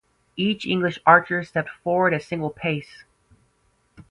Each 0.35 0.65
English 0.65 0.97
archer 1.05 1.43
stepped 1.43 1.69
forward 1.83 2.11
a 2.11 2.19
single 2.19 2.49
pace. 2.49 3.03